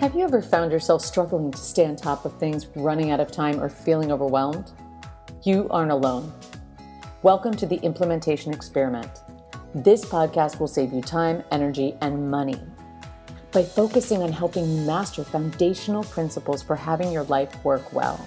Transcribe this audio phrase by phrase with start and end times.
[0.00, 3.32] Have you ever found yourself struggling to stay on top of things, running out of
[3.32, 4.70] time, or feeling overwhelmed?
[5.42, 6.32] You aren't alone.
[7.24, 9.10] Welcome to the Implementation Experiment.
[9.74, 12.60] This podcast will save you time, energy, and money
[13.50, 18.24] by focusing on helping you master foundational principles for having your life work well.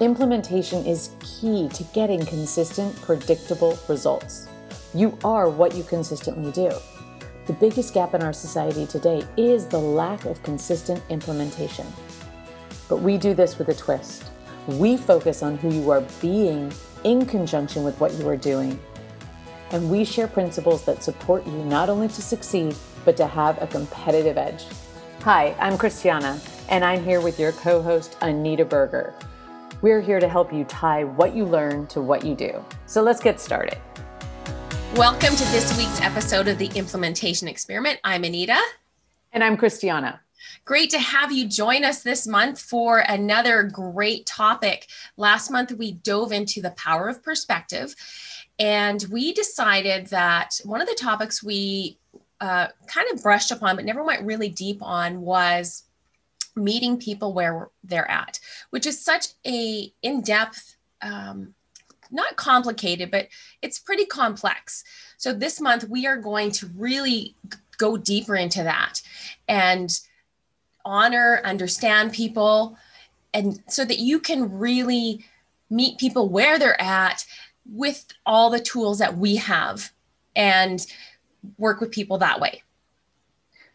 [0.00, 4.48] Implementation is key to getting consistent, predictable results.
[4.92, 6.72] You are what you consistently do.
[7.46, 11.86] The biggest gap in our society today is the lack of consistent implementation.
[12.88, 14.24] But we do this with a twist.
[14.66, 16.72] We focus on who you are being
[17.04, 18.80] in conjunction with what you are doing.
[19.70, 23.68] And we share principles that support you not only to succeed, but to have a
[23.68, 24.64] competitive edge.
[25.20, 29.14] Hi, I'm Christiana, and I'm here with your co host, Anita Berger.
[29.82, 32.64] We're here to help you tie what you learn to what you do.
[32.86, 33.78] So let's get started.
[34.94, 37.98] Welcome to this week's episode of the Implementation Experiment.
[38.02, 38.58] I'm Anita.
[39.32, 40.20] And I'm Christiana.
[40.64, 44.86] Great to have you join us this month for another great topic.
[45.18, 47.94] Last month, we dove into the power of perspective,
[48.58, 51.98] and we decided that one of the topics we
[52.40, 55.82] uh, kind of brushed upon, but never went really deep on, was
[56.54, 58.40] meeting people where they're at,
[58.70, 61.54] which is such a in-depth um,
[62.10, 63.28] not complicated, but
[63.62, 64.84] it's pretty complex.
[65.16, 67.34] So this month we are going to really
[67.78, 69.02] go deeper into that
[69.48, 69.90] and
[70.84, 72.76] honor, understand people,
[73.34, 75.24] and so that you can really
[75.68, 77.26] meet people where they're at
[77.70, 79.92] with all the tools that we have
[80.34, 80.86] and
[81.58, 82.62] work with people that way.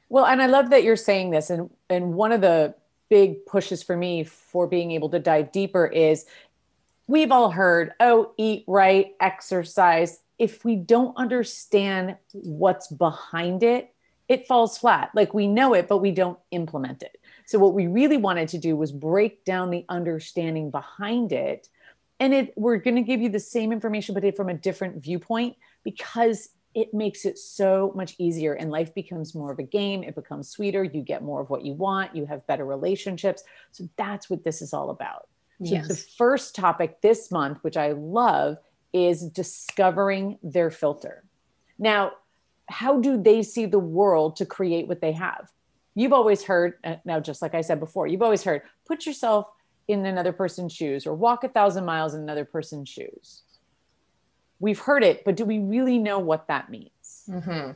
[0.10, 1.50] Well, and I love that you're saying this.
[1.50, 2.76] And, and one of the
[3.10, 6.26] big pushes for me for being able to dive deeper is
[7.12, 10.20] we've all heard, oh, eat right, exercise.
[10.40, 13.94] If we don't understand what's behind it,
[14.30, 15.12] it falls flat.
[15.14, 17.18] Like we know it, but we don't implement it.
[17.46, 21.68] So, what we really wanted to do was break down the understanding behind it.
[22.22, 25.58] And it, we're going to give you the same information, but from a different viewpoint
[25.84, 30.04] because it makes it so much easier and life becomes more of a game.
[30.04, 30.86] It becomes sweeter.
[30.86, 32.16] You get more of what you want.
[32.16, 33.44] You have better relationships.
[33.74, 35.28] So, that's what this is all about.
[35.64, 35.88] So yes.
[35.88, 38.58] the first topic this month, which I love,
[38.94, 41.24] is discovering their filter.
[41.78, 42.14] Now,
[42.68, 45.52] how do they see the world to create what they have?
[45.94, 49.48] You've always heard, uh, now, just like I said before, you've always heard put yourself
[49.88, 53.44] in another person's shoes or walk a thousand miles in another person's shoes.
[54.60, 57.24] We've heard it, but do we really know what that means?
[57.28, 57.72] Mm-hmm.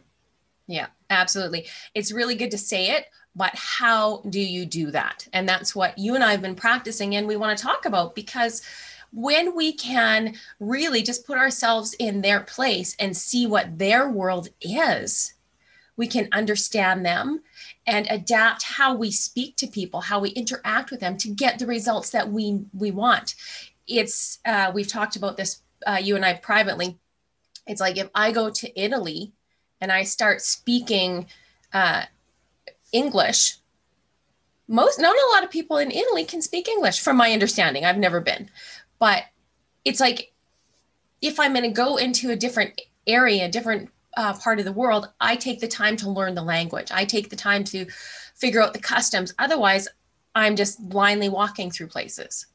[0.68, 1.68] Yeah, absolutely.
[1.94, 5.28] It's really good to say it, but how do you do that?
[5.34, 8.16] And that's what you and I have been practicing and we want to talk about
[8.16, 8.62] because
[9.12, 14.50] when we can really just put ourselves in their place and see what their world
[14.62, 15.34] is,
[15.98, 17.42] we can understand them
[17.88, 21.66] and adapt how we speak to people, how we interact with them to get the
[21.66, 23.36] results that we we want.
[23.88, 26.98] It's uh, we've talked about this uh, you and I privately.
[27.68, 29.32] It's like if I go to Italy
[29.80, 31.28] and I start speaking
[31.74, 32.04] uh,
[32.96, 33.58] English,
[34.68, 37.86] most not a lot of people in Italy can speak English, from my understanding.
[37.86, 38.50] I've never been,
[39.00, 39.24] but
[39.84, 40.32] it's like
[41.22, 44.72] if I'm going to go into a different area, a different uh, part of the
[44.72, 46.90] world, I take the time to learn the language.
[46.92, 47.86] I take the time to
[48.36, 49.34] figure out the customs.
[49.38, 49.88] Otherwise,
[50.34, 52.48] I'm just blindly walking through places.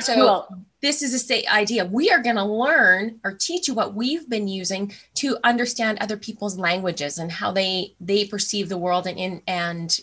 [0.00, 1.84] So well, this is a state idea.
[1.84, 6.16] We are going to learn or teach you what we've been using to understand other
[6.16, 9.98] people's languages and how they they perceive the world and in and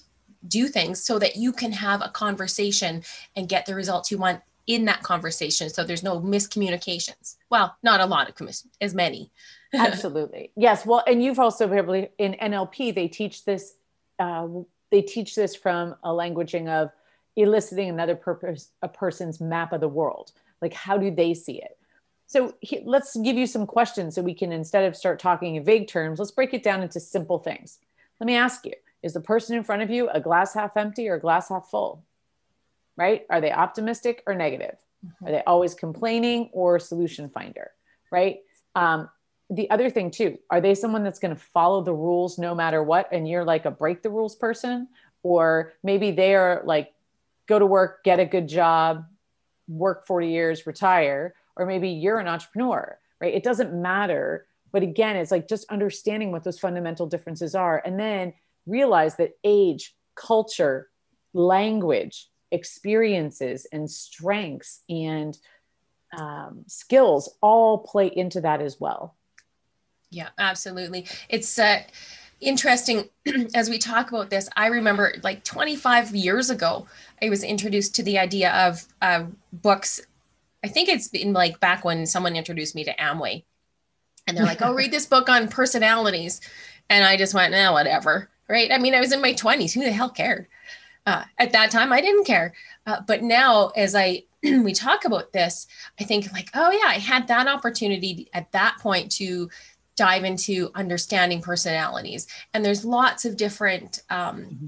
[0.47, 3.03] do things so that you can have a conversation
[3.35, 5.69] and get the results you want in that conversation.
[5.69, 7.35] So there's no miscommunications.
[7.49, 8.49] Well not a lot of
[8.79, 9.31] as many.
[9.73, 10.51] Absolutely.
[10.55, 10.85] Yes.
[10.85, 13.73] Well and you've also probably in nlp they teach this
[14.19, 14.47] uh,
[14.91, 16.91] they teach this from a languaging of
[17.35, 20.31] eliciting another purpose, a person's map of the world.
[20.61, 21.77] Like, how do they see it?
[22.27, 25.63] So he, let's give you some questions so we can, instead of start talking in
[25.63, 27.79] vague terms, let's break it down into simple things.
[28.19, 31.09] Let me ask you Is the person in front of you a glass half empty
[31.09, 32.03] or a glass half full?
[32.97, 33.25] Right?
[33.29, 34.75] Are they optimistic or negative?
[35.05, 35.25] Mm-hmm.
[35.25, 37.71] Are they always complaining or solution finder?
[38.11, 38.39] Right?
[38.75, 39.09] Um,
[39.49, 42.83] the other thing too, are they someone that's going to follow the rules no matter
[42.83, 43.09] what?
[43.11, 44.87] And you're like a break the rules person?
[45.23, 46.93] Or maybe they are like
[47.49, 49.03] go to work, get a good job,
[49.67, 53.33] work 40 years, retire, or maybe you're an entrepreneur, right?
[53.33, 54.45] It doesn't matter.
[54.71, 58.33] But again, it's like just understanding what those fundamental differences are and then
[58.67, 60.89] realize that age, culture,
[61.33, 65.35] language, experiences, and strengths and
[66.17, 69.15] um, skills all play into that as well.
[70.11, 71.07] Yeah, absolutely.
[71.29, 71.81] It's uh,
[72.41, 73.09] interesting
[73.55, 74.49] as we talk about this.
[74.55, 76.87] I remember like 25 years ago,
[77.21, 80.01] I was introduced to the idea of uh, books.
[80.63, 83.43] I think it's been like back when someone introduced me to Amway,
[84.27, 86.41] and they're like, "Oh, read this book on personalities,"
[86.89, 88.71] and I just went, "No, whatever." Right?
[88.71, 89.73] I mean, I was in my 20s.
[89.73, 90.47] Who the hell cared?
[91.05, 92.53] Uh, at that time, I didn't care.
[92.85, 95.67] Uh, but now, as I we talk about this,
[95.99, 99.49] I think like, oh yeah, I had that opportunity at that point to
[99.99, 102.25] dive into understanding personalities.
[102.53, 104.65] And there's lots of different um, mm-hmm.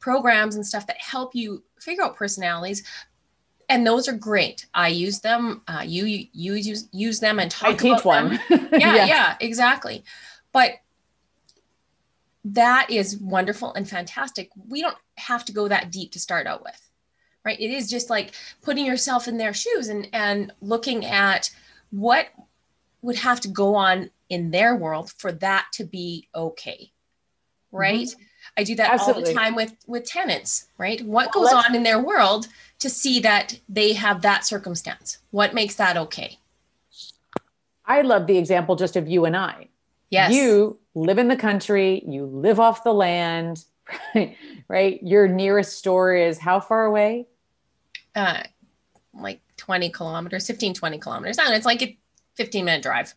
[0.00, 2.82] programs and stuff that help you figure out personalities.
[3.68, 4.66] And those are great.
[4.74, 5.62] I use them.
[5.68, 8.32] Uh, you, you use use them and talk I teach one.
[8.50, 9.08] yeah, yes.
[9.08, 10.02] yeah, exactly.
[10.50, 10.72] But
[12.44, 14.50] that is wonderful and fantastic.
[14.68, 16.90] We don't have to go that deep to start out with,
[17.44, 17.58] right?
[17.58, 18.32] It is just like
[18.62, 21.50] putting yourself in their shoes and and looking at
[21.90, 22.26] what
[23.00, 26.92] would have to go on in their world for that to be okay
[27.72, 28.06] right?
[28.06, 28.22] Mm-hmm.
[28.58, 29.22] i do that Absolutely.
[29.22, 31.00] all the time with with tenants right?
[31.02, 32.48] What goes on in their world
[32.80, 35.18] to see that they have that circumstance?
[35.30, 36.38] What makes that okay?
[37.86, 39.68] I love the example just of you and i.
[40.10, 40.32] Yes.
[40.32, 43.64] You live in the country you live off the land
[44.14, 44.36] right?
[44.68, 47.26] Right your nearest store is how far away?
[48.14, 48.42] Uh
[49.14, 51.38] like 20 kilometers 15 20 kilometers.
[51.38, 51.98] I it's like a
[52.36, 53.14] 15 minute drive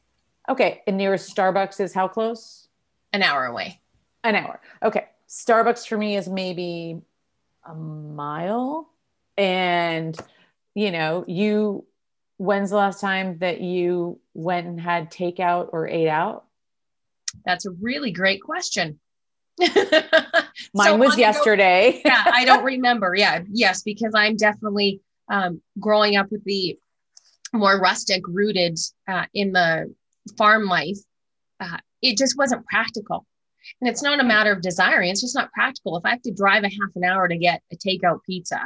[0.50, 0.82] Okay.
[0.88, 2.68] And nearest Starbucks is how close?
[3.14, 3.80] An hour away.
[4.24, 4.60] An hour.
[4.84, 5.06] Okay.
[5.28, 7.02] Starbucks for me is maybe
[7.66, 8.90] a mile.
[9.38, 10.18] And,
[10.74, 11.86] you know, you,
[12.38, 16.46] when's the last time that you went and had takeout or ate out?
[17.46, 19.00] That's a really great question.
[19.60, 19.74] Mine
[20.74, 22.02] so was yesterday.
[22.04, 23.16] yeah, I don't remember.
[23.16, 26.78] Yeah, yes, because I'm definitely um, growing up with the
[27.54, 28.78] more rustic rooted
[29.08, 29.94] uh, in the
[30.38, 30.98] farm life,
[31.60, 33.26] uh, it just wasn't practical.
[33.82, 35.98] And it's not a matter of desiring, it's just not practical.
[35.98, 38.60] If I have to drive a half an hour to get a takeout pizza,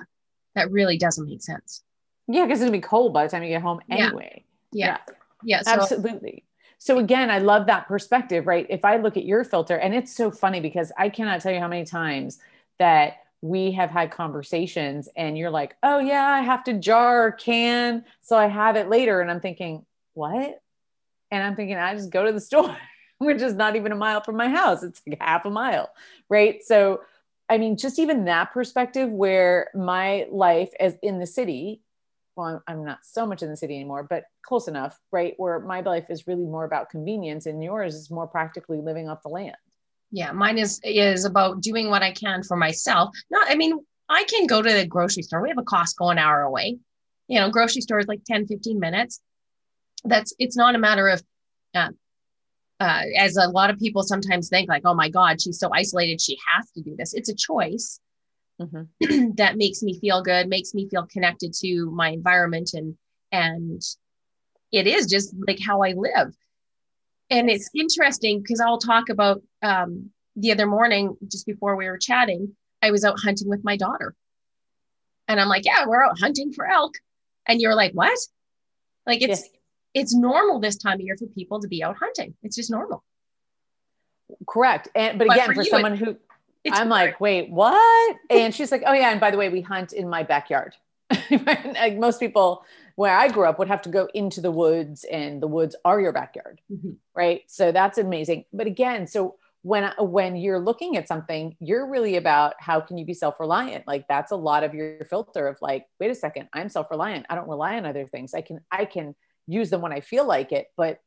[0.55, 1.83] that really doesn't make sense.
[2.27, 4.43] Yeah, because it'll be cold by the time you get home anyway.
[4.71, 4.97] Yeah.
[5.07, 5.15] Yeah.
[5.43, 6.43] yeah so, Absolutely.
[6.77, 8.65] So again, I love that perspective, right?
[8.69, 11.59] If I look at your filter, and it's so funny because I cannot tell you
[11.59, 12.39] how many times
[12.77, 17.31] that we have had conversations and you're like, oh yeah, I have to jar or
[17.31, 19.21] can so I have it later.
[19.21, 20.61] And I'm thinking, what?
[21.31, 22.75] And I'm thinking, I just go to the store,
[23.17, 24.83] which is not even a mile from my house.
[24.83, 25.89] It's like half a mile.
[26.29, 26.63] Right.
[26.63, 27.01] So,
[27.49, 31.81] I mean, just even that perspective where my life as in the city,
[32.35, 35.33] well, I'm not so much in the city anymore, but close enough, right?
[35.37, 39.23] Where my life is really more about convenience and yours is more practically living off
[39.23, 39.57] the land.
[40.11, 43.09] Yeah, mine is is about doing what I can for myself.
[43.29, 43.77] Not, I mean,
[44.07, 45.41] I can go to the grocery store.
[45.41, 46.77] We have a Costco an hour away.
[47.27, 49.21] You know, grocery store is like 10, 15 minutes
[50.03, 51.23] that's it's not a matter of
[51.75, 51.89] uh,
[52.79, 56.21] uh, as a lot of people sometimes think like oh my god she's so isolated
[56.21, 57.13] she has to do this.
[57.13, 57.99] It's a choice.
[58.61, 59.31] Mm-hmm.
[59.35, 62.95] that makes me feel good makes me feel connected to my environment and
[63.31, 63.81] and
[64.71, 66.33] it is just like how i live.
[67.29, 71.97] And it's interesting because i'll talk about um, the other morning just before we were
[71.97, 74.15] chatting i was out hunting with my daughter.
[75.27, 76.95] And i'm like yeah we're out hunting for elk.
[77.45, 78.17] And you're like what?
[79.05, 79.58] Like it's yes
[79.93, 82.35] it's normal this time of year for people to be out hunting.
[82.43, 83.03] It's just normal.
[84.47, 84.87] Correct.
[84.95, 86.15] And but, but again, for, for someone who
[86.71, 88.17] I'm like, wait, what?
[88.29, 90.75] And she's like, oh yeah, and by the way, we hunt in my backyard.
[91.31, 92.63] like most people
[92.95, 95.99] where I grew up would have to go into the woods, and the woods are
[95.99, 96.91] your backyard, mm-hmm.
[97.15, 97.41] right?
[97.47, 98.45] So that's amazing.
[98.53, 103.05] But again, so when when you're looking at something, you're really about how can you
[103.05, 103.87] be self reliant?
[103.87, 107.25] Like that's a lot of your filter of like, wait a second, I'm self reliant.
[107.29, 108.33] I don't rely on other things.
[108.33, 109.15] I can I can
[109.49, 111.01] use them when I feel like it, but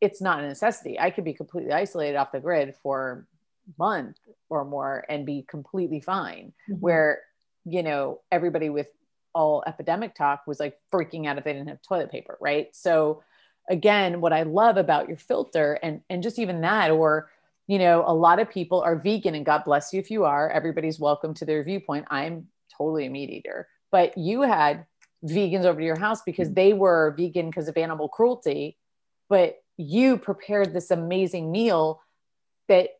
[0.00, 0.98] it's not a necessity.
[0.98, 3.26] I could be completely isolated off the grid for
[3.68, 6.52] a month or more and be completely fine.
[6.68, 6.80] Mm-hmm.
[6.80, 7.20] Where,
[7.64, 8.88] you know, everybody with
[9.34, 12.68] all epidemic talk was like freaking out if they didn't have toilet paper, right?
[12.72, 13.22] So
[13.68, 17.30] again, what I love about your filter and and just even that, or
[17.66, 20.50] you know, a lot of people are vegan and God bless you if you are.
[20.50, 22.06] Everybody's welcome to their viewpoint.
[22.10, 23.68] I'm totally a meat eater.
[23.90, 24.86] But you had
[25.24, 28.76] vegans over to your house because they were vegan because of animal cruelty
[29.28, 32.00] but you prepared this amazing meal
[32.68, 32.90] that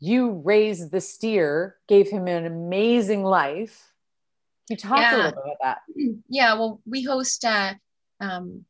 [0.00, 3.92] you raised the steer gave him an amazing life.
[4.68, 5.14] You talk yeah.
[5.14, 5.78] a little bit about that?
[6.28, 7.74] Yeah well we host uh,
[8.20, 8.64] um,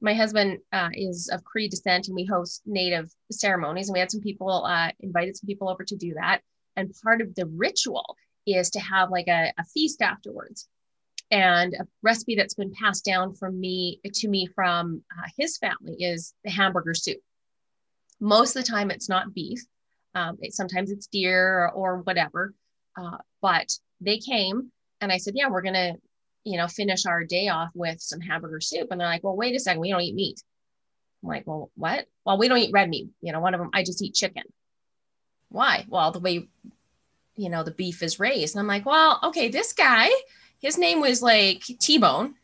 [0.00, 4.10] my husband uh, is of cree descent and we host native ceremonies and we had
[4.10, 6.40] some people uh, invited some people over to do that.
[6.76, 8.16] And part of the ritual
[8.46, 10.68] is to have like a, a feast afterwards
[11.30, 15.94] and a recipe that's been passed down from me to me from uh, his family
[15.98, 17.18] is the hamburger soup.
[18.20, 19.60] Most of the time, it's not beef.
[20.14, 22.52] Um, it, sometimes it's deer or, or whatever.
[23.00, 23.70] Uh, but
[24.00, 25.96] they came and I said, yeah, we're to,
[26.44, 28.88] you know, finish our day off with some hamburger soup.
[28.90, 30.42] And they're like, well, wait a second, we don't eat meat.
[31.22, 32.06] I'm like, well, what?
[32.24, 33.08] Well, we don't eat red meat.
[33.20, 34.44] You know, one of them, I just eat chicken.
[35.48, 35.86] Why?
[35.88, 36.48] Well, the way,
[37.36, 38.54] you know, the beef is raised.
[38.54, 40.08] And I'm like, well, okay, this guy,
[40.60, 42.34] his name was like T-Bone.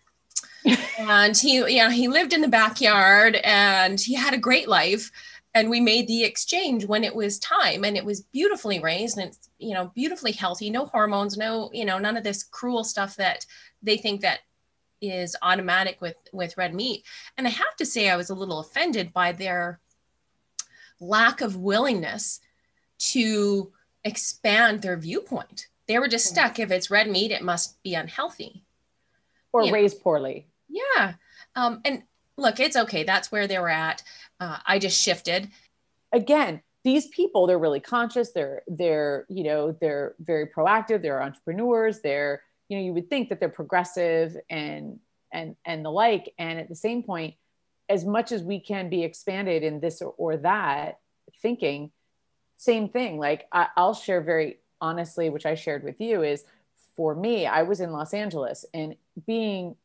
[0.99, 5.13] and he, know, he lived in the backyard and he had a great life.
[5.55, 9.29] And we made the exchange when it was time and it was beautifully raised and
[9.29, 10.69] it's you know beautifully healthy.
[10.69, 13.47] No hormones no you know none of this cruel stuff that
[13.83, 14.41] they think that
[15.01, 17.05] is automatic with with red meat.
[17.39, 19.81] And i have to say i was a little offended by their
[21.01, 22.41] lack of willingness
[22.99, 23.73] to
[24.05, 26.35] expand their viewpoint they were just hmm.
[26.35, 28.65] stuck if it's red meat it must be unhealthy
[29.53, 30.03] or you raised know.
[30.03, 31.15] poorly yeah
[31.55, 32.03] um, and
[32.37, 34.03] look it's okay that's where they were at
[34.41, 35.51] uh, I just shifted.
[36.13, 38.33] Again, these people, they're really conscious.
[38.33, 41.03] They're, they're, you know, they're very proactive.
[41.03, 42.01] They're entrepreneurs.
[42.01, 44.99] They're, you know, you would think that they're progressive and,
[45.33, 46.33] and, and the like.
[46.39, 47.35] And at the same point,
[47.89, 50.99] as much as we can be expanded in this or, or that
[51.43, 51.91] thinking,
[52.57, 53.19] same thing.
[53.19, 56.45] Like I, I'll share very honestly, which I shared with you is
[56.97, 59.77] for me, I was in Los Angeles and being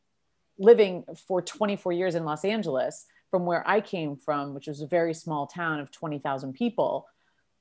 [0.58, 4.86] living for 24 years in Los Angeles, from where I came from, which was a
[4.86, 7.08] very small town of 20,000 people,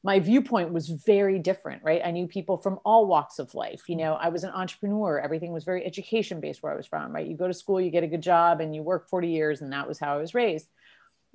[0.03, 2.01] my viewpoint was very different, right?
[2.03, 3.87] I knew people from all walks of life.
[3.87, 5.19] You know, I was an entrepreneur.
[5.19, 7.27] Everything was very education based where I was from, right?
[7.27, 9.71] You go to school, you get a good job, and you work 40 years, and
[9.73, 10.67] that was how I was raised.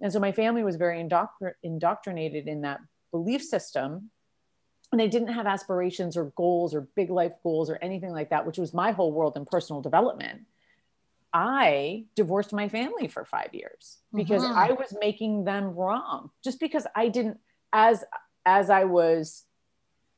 [0.03, 2.81] And so my family was very indoctr- indoctrinated in that
[3.13, 4.11] belief system.
[4.93, 8.47] And they didn't have aspirations or goals or big life goals or anything like that,
[8.47, 10.43] which was my whole world in personal development.
[11.33, 14.57] I divorced my family for five years because mm-hmm.
[14.57, 16.31] I was making them wrong.
[16.43, 17.39] Just because I didn't,
[17.73, 18.05] as
[18.47, 19.45] as I was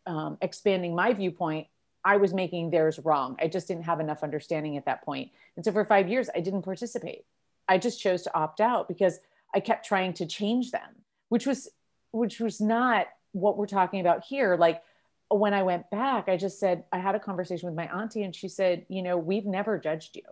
[0.06, 1.66] um, expanding my viewpoint,
[2.04, 3.36] I was making theirs wrong.
[3.40, 5.30] I just didn't have enough understanding at that point.
[5.56, 7.24] And so for five years, I didn't participate.
[7.68, 9.18] I just chose to opt out because
[9.54, 11.68] I kept trying to change them, which was
[12.12, 14.56] which was not what we're talking about here.
[14.56, 14.82] Like
[15.30, 18.34] when I went back, I just said I had a conversation with my auntie, and
[18.34, 20.22] she said, you know, we've never judged you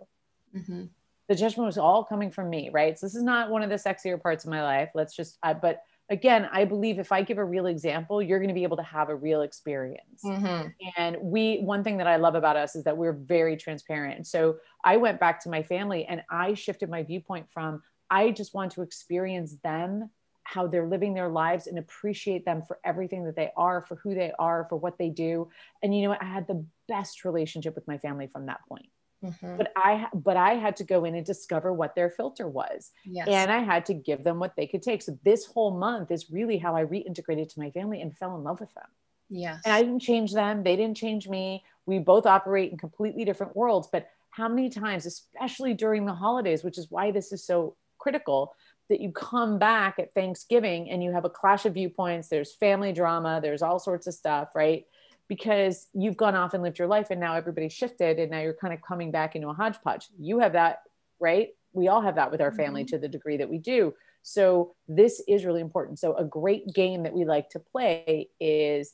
[0.55, 0.83] Mm-hmm.
[1.27, 2.97] The judgment was all coming from me, right?
[2.97, 4.89] So this is not one of the sexier parts of my life.
[4.95, 8.47] Let's just, I, but again, I believe if I give a real example, you're going
[8.47, 10.23] to be able to have a real experience.
[10.23, 10.69] Mm-hmm.
[10.95, 14.25] And we, one thing that I love about us is that we're very transparent.
[14.25, 18.53] So I went back to my family and I shifted my viewpoint from, I just
[18.53, 20.09] want to experience them,
[20.47, 24.15] how they're living their lives and appreciate them for everything that they are, for who
[24.15, 25.49] they are, for what they do.
[25.83, 28.87] And you know, I had the best relationship with my family from that point.
[29.23, 29.57] Mm-hmm.
[29.57, 32.91] But I but I had to go in and discover what their filter was.
[33.03, 33.27] Yes.
[33.27, 35.01] And I had to give them what they could take.
[35.01, 38.43] So this whole month is really how I reintegrated to my family and fell in
[38.43, 38.87] love with them.
[39.29, 39.61] Yes.
[39.65, 41.65] And I didn't change them, they didn't change me.
[41.85, 46.63] We both operate in completely different worlds, but how many times especially during the holidays,
[46.63, 48.55] which is why this is so critical,
[48.89, 52.93] that you come back at Thanksgiving and you have a clash of viewpoints, there's family
[52.93, 54.85] drama, there's all sorts of stuff, right?
[55.27, 58.53] because you've gone off and lived your life and now everybody's shifted and now you're
[58.53, 60.07] kind of coming back into a hodgepodge.
[60.19, 60.83] You have that,
[61.19, 61.49] right?
[61.73, 62.95] We all have that with our family mm-hmm.
[62.95, 63.93] to the degree that we do.
[64.23, 65.99] So this is really important.
[65.99, 68.93] So a great game that we like to play is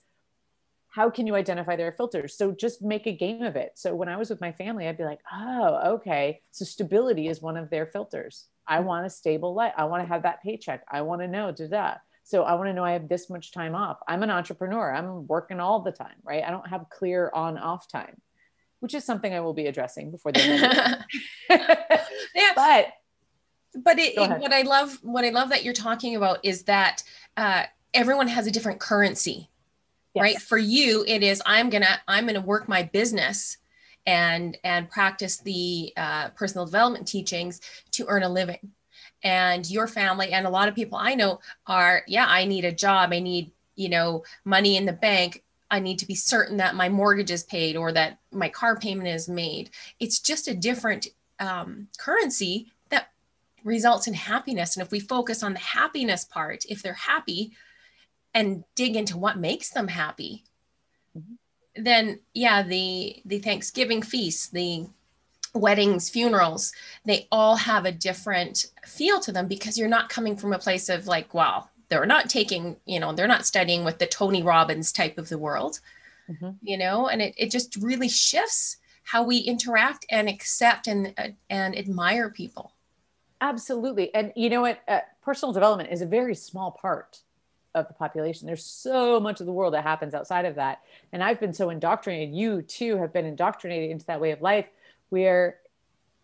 [0.94, 2.38] how can you identify their filters?
[2.38, 3.72] So just make a game of it.
[3.74, 6.42] So when I was with my family, I'd be like, oh, okay.
[6.52, 8.46] So stability is one of their filters.
[8.68, 9.74] I want a stable life.
[9.76, 10.84] I want to have that paycheck.
[10.92, 11.96] I want to know, da da.
[12.24, 13.98] So I want to know I have this much time off.
[14.08, 14.94] I'm an entrepreneur.
[14.94, 16.44] I'm working all the time, right?
[16.44, 18.22] I don't have clear on off time,
[18.80, 21.06] which is something I will be addressing before the end.
[22.36, 22.52] yeah.
[22.56, 22.88] But
[23.76, 27.02] but it, what I love what I love that you're talking about is that
[27.36, 27.64] uh,
[27.96, 29.50] everyone has a different currency.
[30.14, 30.22] Yes.
[30.22, 30.40] Right?
[30.40, 33.58] For you it is I'm to I'm to work my business
[34.06, 38.72] and and practice the uh, personal development teachings to earn a living
[39.24, 42.72] and your family and a lot of people I know are, yeah, I need a
[42.72, 43.12] job.
[43.14, 45.44] I need, you know, money in the bank.
[45.72, 49.08] I need to be certain that my mortgage is paid or that my car payment
[49.08, 49.72] is made.
[50.00, 51.08] It's just a different
[51.40, 53.10] um, currency that
[53.64, 54.76] results in happiness.
[54.76, 57.54] And if we focus on the happiness part, if they're happy
[58.34, 60.44] and dig into what makes them happy,
[61.18, 61.84] mm-hmm.
[61.84, 64.88] then yeah, the the Thanksgiving feast, the
[65.54, 66.74] weddings, funerals,
[67.06, 70.90] they all have a different feel to them because you're not coming from a place
[70.90, 74.92] of like, wow, they're not taking, you know, they're not studying with the Tony Robbins
[74.92, 75.80] type of the world,
[76.30, 76.52] mm-hmm.
[76.62, 81.28] you know, and it, it just really shifts how we interact and accept and, uh,
[81.50, 82.74] and admire people.
[83.42, 84.14] Absolutely.
[84.16, 84.80] And you know what?
[84.88, 87.20] Uh, personal development is a very small part
[87.76, 88.46] of the population.
[88.46, 90.82] There's so much of the world that happens outside of that.
[91.12, 92.36] And I've been so indoctrinated.
[92.36, 94.68] You too have been indoctrinated into that way of life
[95.10, 95.60] where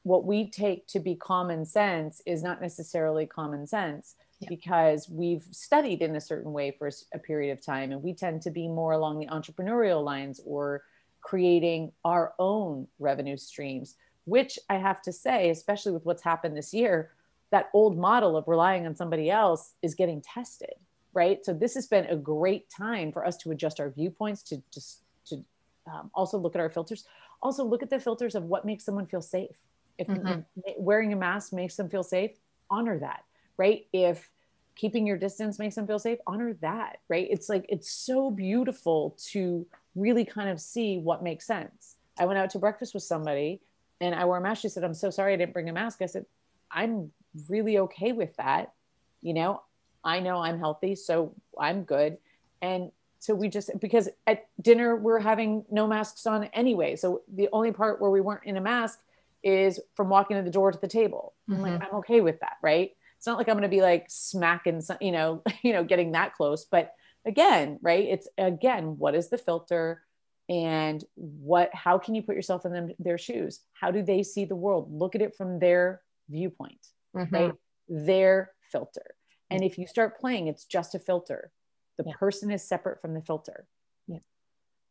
[0.03, 4.49] what we take to be common sense is not necessarily common sense yeah.
[4.49, 7.91] because we've studied in a certain way for a period of time.
[7.91, 10.83] And we tend to be more along the entrepreneurial lines or
[11.21, 16.73] creating our own revenue streams, which I have to say, especially with what's happened this
[16.73, 17.11] year,
[17.51, 20.75] that old model of relying on somebody else is getting tested
[21.19, 21.43] right?
[21.43, 25.03] So this has been a great time for us to adjust our viewpoints to just
[25.25, 25.43] to
[25.91, 27.03] um, also look at our filters.
[27.41, 29.57] Also look at the filters of what makes someone feel safe.
[29.97, 30.39] If mm-hmm.
[30.77, 32.31] wearing a mask makes them feel safe
[32.71, 33.23] honor that
[33.59, 33.85] right?
[33.91, 34.29] If
[34.75, 37.27] keeping your distance makes them feel safe honor that right?
[37.29, 41.97] It's like it's so beautiful to really kind of see what makes sense.
[42.17, 43.61] I went out to breakfast with somebody
[44.01, 44.61] and i wore a mask.
[44.61, 46.01] She said i'm so sorry i didn't bring a mask.
[46.01, 46.25] I said
[46.71, 47.11] i'm
[47.49, 48.73] really okay with that.
[49.21, 49.61] You know,
[50.03, 52.17] I know I'm healthy, so I'm good.
[52.61, 56.95] And so we just because at dinner we're having no masks on anyway.
[56.95, 58.99] So the only part where we weren't in a mask
[59.43, 61.33] is from walking to the door to the table.
[61.49, 61.65] Mm-hmm.
[61.65, 62.91] I'm like, I'm okay with that, right?
[63.17, 66.13] It's not like I'm going to be like smacking, some, you know, you know, getting
[66.13, 66.65] that close.
[66.65, 66.93] But
[67.25, 68.05] again, right?
[68.05, 70.01] It's again, what is the filter?
[70.47, 74.45] and what how can you put yourself in them, their shoes how do they see
[74.45, 77.35] the world look at it from their viewpoint mm-hmm.
[77.35, 77.53] right?
[77.87, 79.15] Their filter.
[79.49, 81.51] And if you start playing, it's just a filter.
[81.97, 82.13] The yeah.
[82.19, 83.65] person is separate from the filter.
[84.07, 84.19] Yeah.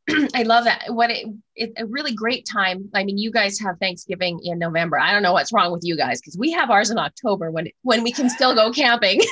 [0.34, 0.84] I love that.
[0.88, 2.90] What it, it, a really great time.
[2.94, 4.98] I mean, you guys have Thanksgiving in November.
[4.98, 7.68] I don't know what's wrong with you guys because we have ours in October when
[7.82, 9.20] when we can still go camping.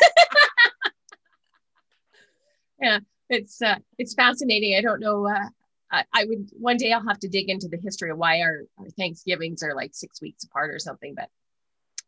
[2.81, 4.77] yeah, it's uh, it's fascinating.
[4.77, 5.27] I don't know.
[5.27, 5.49] Uh,
[5.91, 8.63] I, I, would one day I'll have to dig into the history of why our,
[8.79, 11.15] our Thanksgivings are like six weeks apart or something.
[11.15, 11.29] But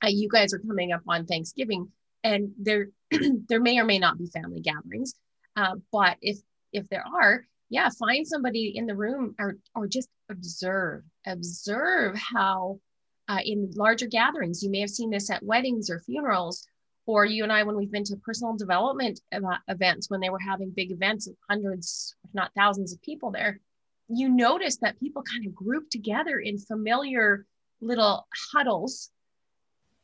[0.02, 1.88] uh, you guys are coming up on Thanksgiving,
[2.24, 2.88] and there
[3.48, 5.14] there may or may not be family gatherings,
[5.56, 6.38] uh, but if
[6.72, 12.80] if there are, yeah, find somebody in the room or or just observe observe how
[13.28, 16.66] uh, in larger gatherings you may have seen this at weddings or funerals
[17.06, 19.20] or you and I when we've been to personal development
[19.68, 23.60] events when they were having big events of hundreds if not thousands of people there
[24.08, 27.46] you notice that people kind of group together in familiar
[27.80, 29.10] little huddles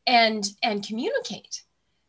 [0.07, 1.64] and and communicate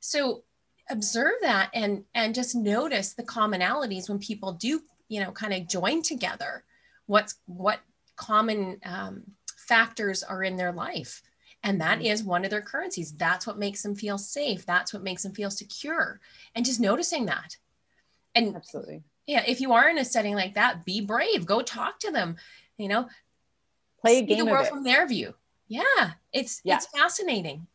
[0.05, 0.43] so
[0.89, 5.67] observe that and and just notice the commonalities when people do you know kind of
[5.67, 6.63] join together.
[7.07, 7.79] What's what
[8.15, 9.23] common um,
[9.57, 11.21] factors are in their life.
[11.63, 12.27] And that mm-hmm.
[12.27, 13.13] one of their currencies.
[13.13, 14.65] That's what makes them feel safe.
[14.65, 16.21] That's what makes them feel secure.
[16.53, 17.57] And just noticing that.
[18.35, 19.03] And absolutely.
[19.25, 21.45] yeah if you are in a setting like that be brave.
[21.45, 22.37] Go talk to them
[22.77, 23.07] you know.
[24.01, 25.33] Play a game the world from their view.
[25.67, 26.75] Yeah it's yeah.
[26.75, 27.65] it's fascinating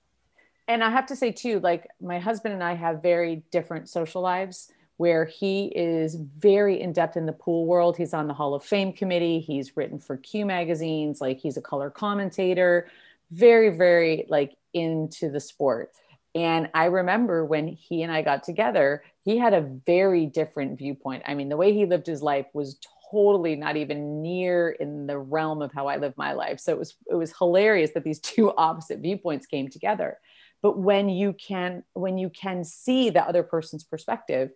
[0.69, 4.23] and I have to say too, like my husband and I have very different social
[4.23, 4.71] lives
[5.01, 7.97] where he is very in depth in the pool world.
[7.97, 9.41] He's on the Hall of Fame committee.
[9.41, 11.23] He's written for Q magazines.
[11.23, 12.87] Like he's a color commentator,
[13.31, 15.91] very, very like into the sport.
[16.35, 21.23] And I remember when he and I got together, he had a very different viewpoint.
[21.27, 22.79] I mean, the way he lived his life was
[23.11, 26.61] totally not even near in the realm of how I live my life.
[26.61, 30.19] So it was it was hilarious that these two opposite viewpoints came together
[30.63, 34.51] but when you can when you can see the other person's perspective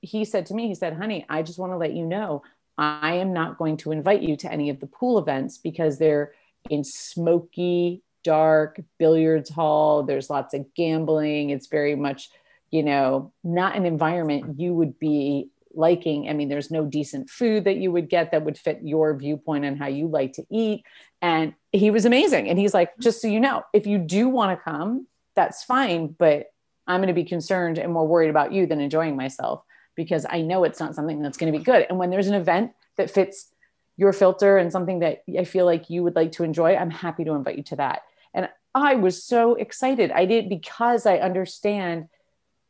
[0.00, 2.42] he said to me he said honey i just want to let you know
[2.78, 6.32] i am not going to invite you to any of the pool events because they're
[6.70, 10.02] in smoky dark billiards hall.
[10.02, 11.50] There's lots of gambling.
[11.50, 12.30] It's very much
[12.70, 16.28] you know not an environment you would be liking.
[16.28, 19.64] I mean there's no decent food that you would get that would fit your viewpoint
[19.64, 20.84] on how you like to eat.
[21.20, 22.48] And he was amazing.
[22.48, 26.08] And he's like just so you know if you do want to come that's fine
[26.18, 26.46] but
[26.86, 29.62] i'm going to be concerned and more worried about you than enjoying myself
[29.94, 31.86] because i know it's not something that's going to be good.
[31.88, 33.48] And when there's an event that fits
[33.96, 37.24] your filter and something that i feel like you would like to enjoy i'm happy
[37.24, 38.02] to invite you to that.
[38.34, 40.10] And i was so excited.
[40.10, 42.08] I did because i understand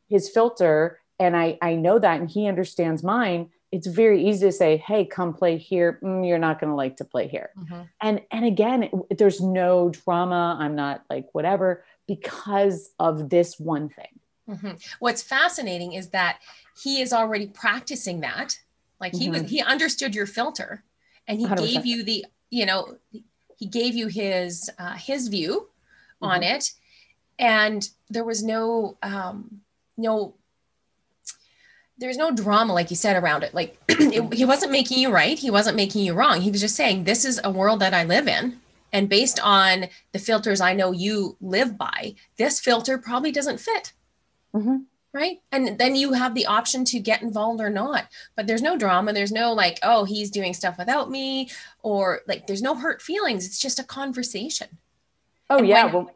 [0.09, 3.51] his filter and i i know that and he understands mine.
[3.71, 5.99] It's very easy to say hey come play here.
[6.03, 7.51] Mm, you're not going to like to play here.
[7.59, 7.83] Mm-hmm.
[8.01, 10.57] and and again there's no drama.
[10.59, 14.19] I'm not like whatever because of this one thing.
[14.49, 14.73] Mm-hmm.
[14.99, 16.39] What's fascinating is that
[16.83, 18.59] he is already practicing that.
[19.01, 19.43] Like he mm-hmm.
[19.43, 20.85] was, he understood your filter,
[21.27, 21.57] and he 100%.
[21.57, 22.97] gave you the, you know,
[23.57, 25.69] he gave you his uh, his view
[26.23, 26.27] mm-hmm.
[26.27, 26.73] on it,
[27.39, 29.61] and there was no um,
[29.97, 30.35] no
[31.99, 35.39] there's no drama like you said around it like it, he wasn't making you right
[35.39, 38.03] he wasn't making you wrong he was just saying this is a world that i
[38.03, 38.59] live in
[38.93, 43.93] and based on the filters I know you live by, this filter probably doesn't fit.
[44.55, 44.79] Mm-hmm.
[45.15, 45.41] right?
[45.51, 48.09] And then you have the option to get involved or not.
[48.37, 49.15] But there's no drama.
[49.15, 51.51] There's no like oh he's doing stuff without me
[51.83, 53.47] or like there's no hurt feelings.
[53.47, 54.69] It's just a conversation.
[55.49, 56.15] Oh And yeah when, well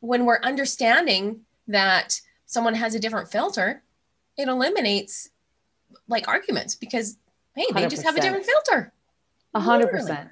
[0.00, 3.82] when we're understanding that someone has a different filter
[4.36, 5.30] it eliminates
[6.08, 7.16] like arguments because
[7.54, 8.92] hey they just have a different filter.
[9.54, 10.28] A hundred percent.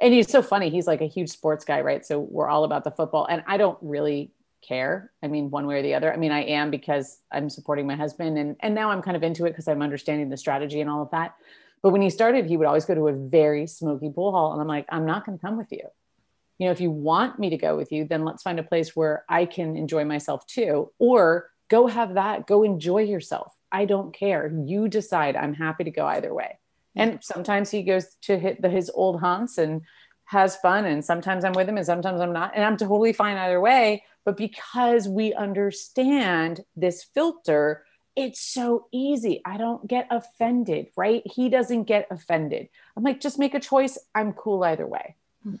[0.00, 0.70] And he's so funny.
[0.70, 2.04] He's like a huge sports guy, right?
[2.04, 3.26] So we're all about the football.
[3.26, 4.32] And I don't really
[4.62, 5.10] care.
[5.22, 6.12] I mean, one way or the other.
[6.12, 9.22] I mean, I am because I'm supporting my husband and and now I'm kind of
[9.22, 11.34] into it because I'm understanding the strategy and all of that.
[11.82, 14.52] But when he started, he would always go to a very smoky pool hall.
[14.52, 15.86] And I'm like, I'm not gonna come with you.
[16.58, 18.94] You know, if you want me to go with you, then let's find a place
[18.94, 20.92] where I can enjoy myself too.
[20.98, 23.54] Or go have that, go enjoy yourself.
[23.72, 24.52] I don't care.
[24.66, 25.36] You decide.
[25.36, 26.59] I'm happy to go either way.
[26.96, 29.82] And sometimes he goes to hit the, his old haunts and
[30.24, 30.84] has fun.
[30.84, 32.52] And sometimes I'm with him and sometimes I'm not.
[32.54, 34.04] And I'm totally fine either way.
[34.24, 37.84] But because we understand this filter,
[38.16, 39.40] it's so easy.
[39.44, 41.22] I don't get offended, right?
[41.24, 42.68] He doesn't get offended.
[42.96, 43.98] I'm like, just make a choice.
[44.14, 45.14] I'm cool either way,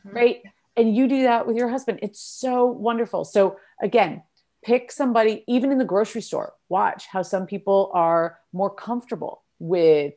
[0.04, 0.42] right?
[0.76, 2.00] And you do that with your husband.
[2.02, 3.24] It's so wonderful.
[3.24, 4.22] So, again,
[4.62, 10.14] pick somebody, even in the grocery store, watch how some people are more comfortable with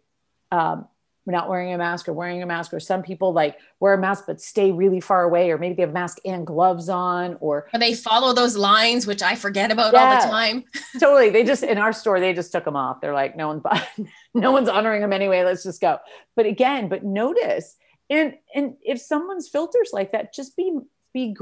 [0.51, 0.87] um,
[1.31, 4.25] not wearing a mask or wearing a mask, or some people like wear a mask
[4.27, 7.79] but stay really far away, or maybe they have mask and gloves on, or or
[7.79, 10.63] they follow those lines which i forget about all the time
[10.99, 11.29] totally.
[11.29, 13.01] They just in our store, they just took them off.
[13.01, 13.63] They're like, no one's
[14.33, 15.43] no one's honoring them anyway.
[15.43, 15.97] Let's just go.
[16.35, 17.75] But again, but notice
[18.09, 20.77] and and if someone's filters like that, just be
[21.13, 21.35] be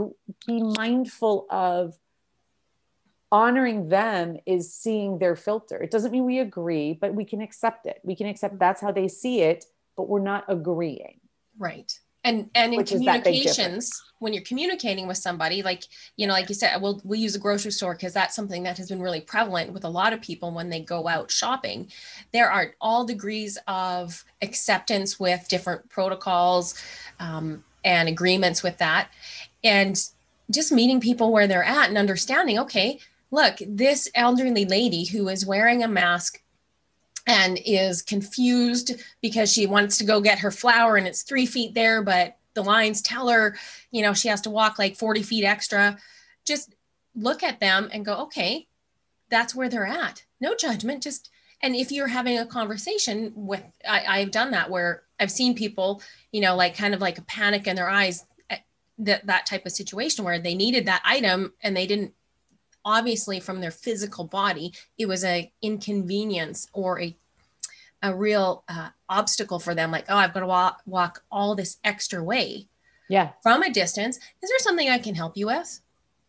[0.47, 1.95] be mindful of
[3.31, 5.81] honoring them is seeing their filter.
[5.81, 7.99] It doesn't mean we agree, but we can accept it.
[8.03, 9.65] We can accept that's how they see it,
[9.95, 11.19] but we're not agreeing.
[11.57, 11.91] Right.
[12.23, 13.55] And and in Which is that big difference.
[13.55, 15.85] communications, when you're communicating with somebody, like
[16.17, 18.77] you know, like you said, we'll we'll use a grocery store because that's something that
[18.77, 21.89] has been really prevalent with a lot of people when they go out shopping.
[22.31, 26.75] There are all degrees of acceptance with different protocols
[27.19, 29.09] um, and agreements with that,
[29.63, 29.99] and
[30.51, 32.59] just meeting people where they're at and understanding.
[32.59, 32.99] Okay,
[33.31, 36.41] look, this elderly lady who is wearing a mask
[37.27, 41.73] and is confused because she wants to go get her flower and it's three feet
[41.73, 43.55] there, but the lines tell her,
[43.91, 45.97] you know, she has to walk like 40 feet extra.
[46.45, 46.75] Just
[47.15, 48.67] look at them and go, okay,
[49.29, 50.23] that's where they're at.
[50.41, 51.03] No judgment.
[51.03, 51.29] Just,
[51.61, 56.01] and if you're having a conversation with, I, I've done that where I've seen people,
[56.31, 58.57] you know, like kind of like a panic in their eyes, eh,
[58.99, 62.13] that, that type of situation where they needed that item and they didn't
[62.85, 67.15] obviously from their physical body it was a inconvenience or a
[68.03, 71.77] a real uh, obstacle for them like oh i've got to walk, walk all this
[71.83, 72.67] extra way
[73.09, 73.29] Yeah.
[73.43, 74.17] from a distance.
[74.41, 75.81] Is there something i can help you with?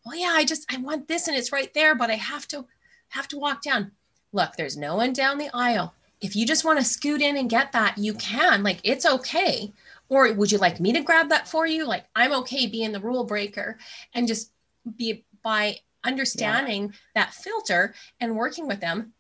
[0.05, 2.67] Well yeah i just i want this and it's right there but i have to
[3.09, 3.93] have to walk down.
[4.33, 5.95] Look there's no one down the aisle.
[6.21, 9.73] If you just want to scoot in and get that you can like it's okay.
[10.11, 11.87] Or would you like me to grab that for you?
[11.87, 13.79] Like i'm okay being the rule breaker
[14.13, 14.51] and just
[14.99, 19.13] be by understanding that filter and working with them.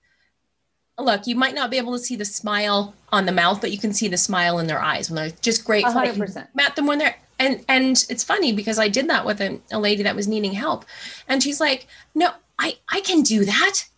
[0.99, 3.79] Look you might not be able to see the smile on the mouth but you
[3.79, 6.49] can see the smile in their eyes when they're just grateful that hundred you percent.
[6.55, 9.81] met them when they're and and it's funny because i did that with a, a
[9.81, 10.85] lady that was needing help.
[11.29, 13.89] And she's like no i i can do that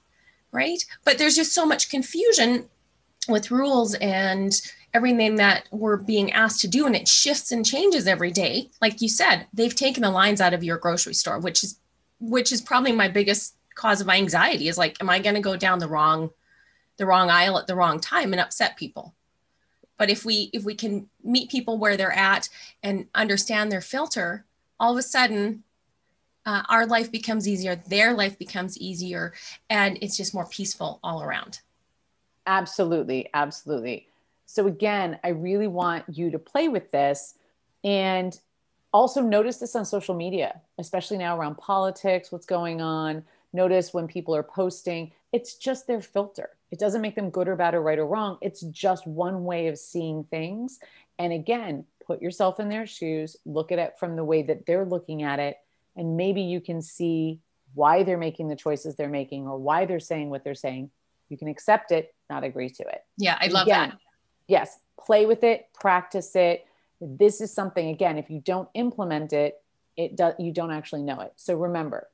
[0.55, 0.83] right?
[1.05, 2.67] But there's just so much confusion
[3.29, 4.59] with rules and
[4.95, 8.71] everything that we're being asked to do and it shifts and changes every day.
[8.81, 11.79] Like you said they've taken the lines out of your grocery store which is
[12.31, 15.41] which is probably my biggest cause of my anxiety is like am i going to
[15.41, 16.31] go down the wrong
[16.97, 19.15] the wrong aisle at the wrong time and upset people
[19.99, 22.49] but if we if we can meet people where they're at
[22.83, 24.45] and understand their filter
[24.79, 25.63] all of a sudden
[26.47, 29.33] uh, our life becomes easier their life becomes easier
[29.71, 31.61] and it's just more peaceful all around
[32.47, 33.29] Absolutely.
[33.35, 34.09] Absolutely.
[34.47, 37.35] So, again, I really want you to play with this
[37.83, 38.39] and
[38.95, 43.25] also notice this on social media, especially now around politics, what's going on.
[43.53, 46.51] Notice when people are posting, it's just their filter.
[46.71, 48.39] It doesn't make them good or bad or right or wrong.
[48.41, 50.79] It's just one way of seeing things.
[51.19, 54.85] And again, put yourself in their shoes, look at it from the way that they're
[54.85, 55.57] looking at it,
[55.97, 57.41] and maybe you can see
[57.75, 60.91] why they're making the choices they're making or why they're saying what they're saying.
[61.29, 63.05] You can accept it, not agree to it.
[63.19, 63.99] yeah i love Again, that
[64.47, 66.67] Yes, play with it, practice it.
[67.01, 69.63] This is something again, if you don't implement it,
[69.97, 71.33] it does you don't actually know it.
[71.37, 72.09] So remember,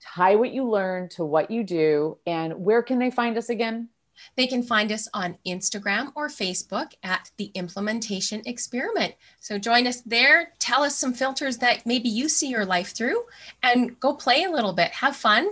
[0.00, 3.88] tie what you learn to what you do and where can they find us again?
[4.34, 9.14] They can find us on Instagram or Facebook at the Implementation Experiment.
[9.40, 10.52] So join us there.
[10.58, 13.24] Tell us some filters that maybe you see your life through
[13.62, 14.90] and go play a little bit.
[14.92, 15.50] Have fun.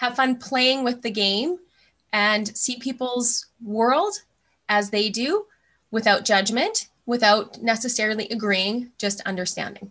[0.00, 1.58] have fun playing with the game,
[2.12, 4.14] and see people's world
[4.68, 5.44] as they do
[5.90, 9.90] without judgment, without necessarily agreeing, just understanding.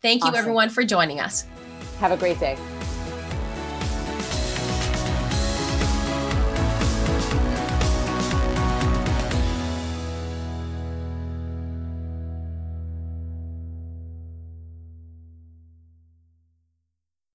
[0.00, 0.38] Thank you, awesome.
[0.38, 1.44] everyone, for joining us.
[1.98, 2.56] Have a great day.